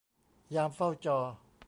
[0.55, 1.17] ยามเฝ้าจอ